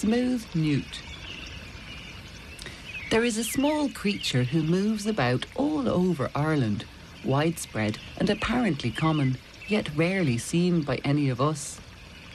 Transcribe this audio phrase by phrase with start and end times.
[0.00, 1.02] Smooth newt.
[3.10, 6.86] There is a small creature who moves about all over Ireland,
[7.22, 9.36] widespread and apparently common,
[9.68, 11.78] yet rarely seen by any of us.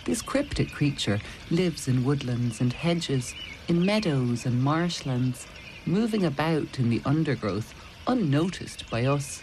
[0.06, 1.20] This cryptic creature
[1.50, 3.34] lives in woodlands and hedges,
[3.68, 5.48] in meadows and marshlands,
[5.88, 7.74] moving about in the undergrowth
[8.06, 9.42] unnoticed by us.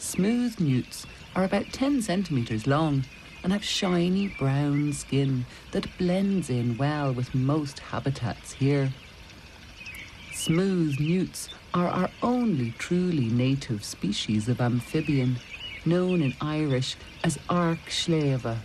[0.00, 3.04] Smooth newts are about 10 centimetres long
[3.44, 8.90] and have shiny brown skin that blends in well with most habitats here.
[10.32, 15.36] Smooth newts are our only truly native species of amphibian,
[15.84, 18.56] known in Irish as earc sléibhe,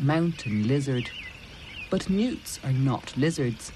[0.00, 1.10] mountain lizard.
[1.90, 3.70] But newts are not lizards.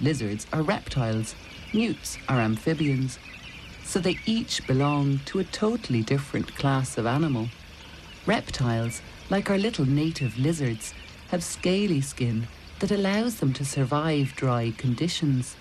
[0.00, 1.34] Lizards are reptiles,
[1.74, 3.18] newts are amphibians.
[3.84, 7.48] So they each belong to a totally different class of animal.
[8.26, 10.92] Reptiles like our little native lizards,
[11.28, 12.48] have scaly skin
[12.80, 15.56] that allows them to survive dry conditions.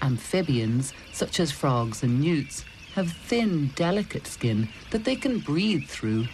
[0.00, 6.26] Amphibians, such as frogs and newts, have thin, delicate skin that they can breathe through.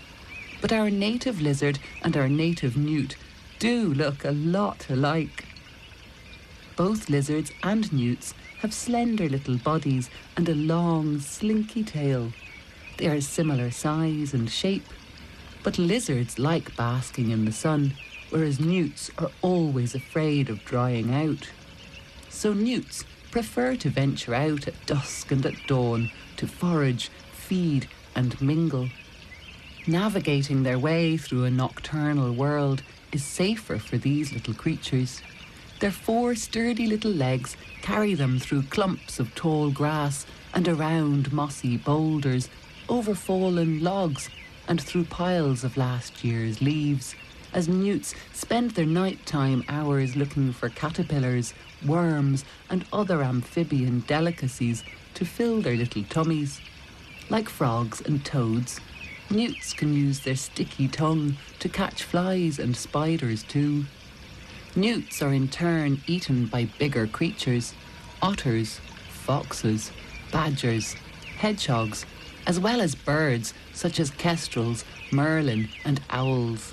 [0.60, 3.16] But our native lizard and our native newt
[3.58, 5.44] do look a lot alike.
[6.76, 12.32] Both lizards and newts have slender little bodies and a long, slinky tail.
[12.98, 14.86] They are similar size and shape,
[15.66, 17.92] but lizards like basking in the sun,
[18.30, 21.50] whereas newts are always afraid of drying out.
[22.28, 28.40] So newts prefer to venture out at dusk and at dawn to forage, feed, and
[28.40, 28.88] mingle.
[29.88, 35.20] Navigating their way through a nocturnal world is safer for these little creatures.
[35.80, 41.76] Their four sturdy little legs carry them through clumps of tall grass and around mossy
[41.76, 42.48] boulders,
[42.88, 44.30] over fallen logs
[44.68, 47.14] and through piles of last year's leaves,
[47.52, 51.54] as newts spend their nighttime hours looking for caterpillars,
[51.86, 56.60] worms, and other amphibian delicacies to fill their little tummies.
[57.30, 58.80] Like frogs and toads,
[59.30, 63.84] newts can use their sticky tongue to catch flies and spiders too.
[64.74, 67.74] Newts are in turn eaten by bigger creatures
[68.22, 69.90] otters, foxes,
[70.32, 70.94] badgers,
[71.38, 72.06] hedgehogs,
[72.46, 76.72] as well as birds such as kestrels, merlin, and owls.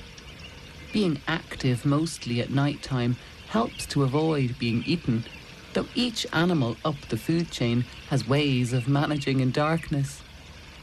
[0.91, 3.17] Being active mostly at night time
[3.49, 5.25] helps to avoid being eaten,
[5.73, 10.21] though each animal up the food chain has ways of managing in darkness.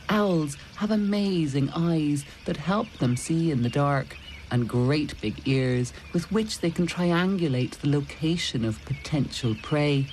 [0.08, 4.16] Owls have amazing eyes that help them see in the dark,
[4.50, 10.08] and great big ears with which they can triangulate the location of potential prey,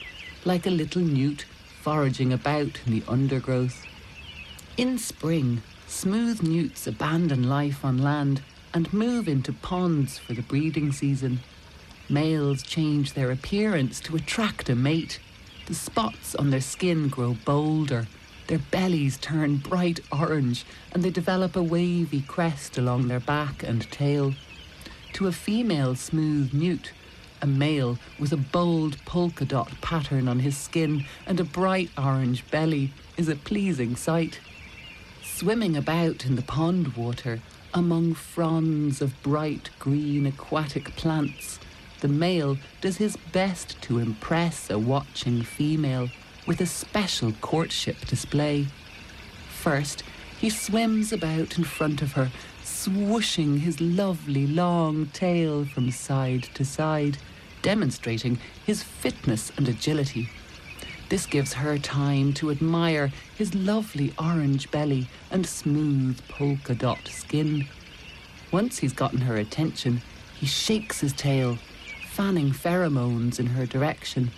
[0.46, 1.46] like a little newt
[1.82, 3.84] foraging about in the undergrowth.
[4.78, 8.44] In spring, smooth newts abandon life on land
[8.76, 11.40] and move into ponds for the breeding season.
[12.08, 15.20] Males change their appearance to attract a mate.
[15.66, 18.06] The spots on their skin grow bolder,
[18.46, 23.90] their bellies turn bright orange, and they develop a wavy crest along their back and
[23.92, 24.36] tail.
[25.14, 26.92] To a female smooth newt,
[27.42, 32.48] a male with a bold polka dot pattern on his skin and a bright orange
[32.52, 34.40] belly is a pleasing sight
[35.38, 37.40] swimming about in the pond water
[37.72, 41.59] among fronds of bright green aquatic plants,
[42.00, 46.09] the male does his best to impress a watching female
[46.47, 48.66] with a special courtship display.
[49.50, 50.02] First,
[50.40, 52.31] he swims about in front of her,
[52.64, 57.20] swooshing his lovely long tail from side to side,
[57.62, 60.31] demonstrating his fitness and agility.
[61.09, 67.68] This gives her time to admire his lovely orange belly and smooth polka dot skin.
[68.51, 70.01] Once he's gotten her attention,
[70.35, 71.57] he shakes his tail,
[72.09, 74.31] fanning pheromones in her direction,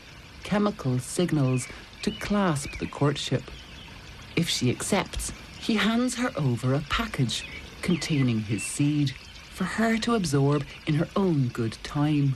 [0.43, 1.67] chemical signals
[2.03, 3.43] to clasp the courtship.
[4.35, 7.45] If she accepts, he hands her over a package
[7.81, 9.11] containing his seed
[9.49, 12.35] for her to absorb in her own good time.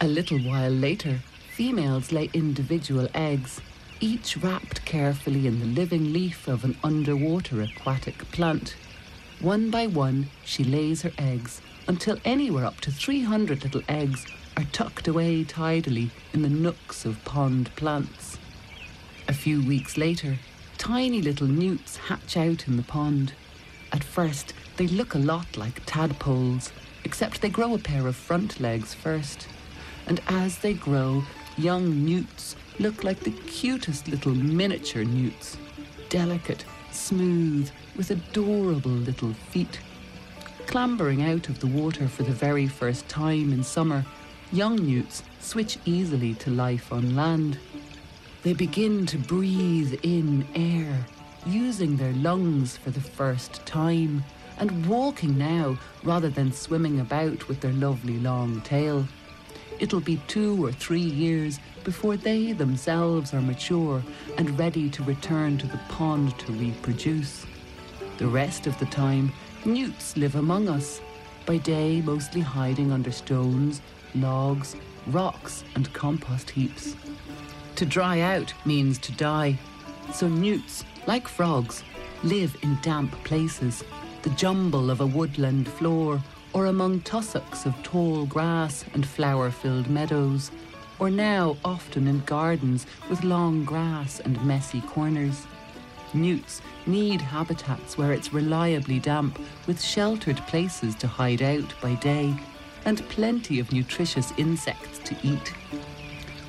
[0.00, 1.20] A little while later,
[1.58, 3.60] Females lay individual eggs,
[3.98, 8.76] each wrapped carefully in the living leaf of an underwater aquatic plant.
[9.40, 14.24] One by one, she lays her eggs until anywhere up to 300 little eggs
[14.56, 18.38] are tucked away tidily in the nooks of pond plants.
[19.26, 20.36] A few weeks later,
[20.78, 23.32] tiny little newts hatch out in the pond.
[23.90, 26.70] At first, they look a lot like tadpoles,
[27.02, 29.48] except they grow a pair of front legs first.
[30.06, 31.24] And as they grow,
[31.58, 35.56] young newts look like the cutest little miniature newts.
[36.08, 39.80] Delicate, smooth, with adorable little feet.
[40.66, 44.04] Clambering out of the water for the very first time in summer,
[44.52, 47.58] young newts switch easily to life on land.
[48.42, 51.06] They begin to breathe in air,
[51.46, 54.24] using their lungs for the first time,
[54.58, 59.06] and walking now rather than swimming about with their lovely long tail.
[59.78, 64.02] It'll be two or three years before they themselves are mature
[64.36, 67.46] and ready to return to the pond to reproduce.
[68.18, 69.32] The rest of the time,
[69.64, 71.00] newts live among us,
[71.46, 73.80] by day mostly hiding under stones,
[74.14, 74.74] logs,
[75.06, 76.96] rocks, and compost heaps.
[77.76, 79.56] To dry out means to die,
[80.12, 81.84] so newts, like frogs,
[82.24, 83.84] live in damp places,
[84.22, 86.20] the jumble of a woodland floor,
[86.52, 90.50] or among tussocks of tall grass and flower filled meadows,
[90.98, 95.46] or now often in gardens with long grass and messy corners.
[96.14, 102.34] Newts need habitats where it's reliably damp, with sheltered places to hide out by day,
[102.84, 105.52] and plenty of nutritious insects to eat.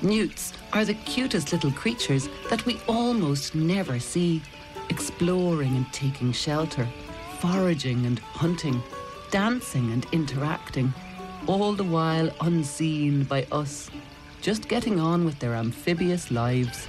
[0.02, 4.40] Newts are the cutest little creatures that we almost never see,
[4.88, 6.88] exploring and taking shelter,
[7.38, 8.82] foraging and hunting,
[9.30, 10.92] dancing and interacting,
[11.46, 13.88] all the while unseen by us,
[14.40, 16.88] just getting on with their amphibious lives.